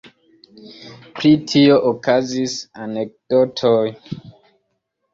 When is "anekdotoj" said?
2.89-3.87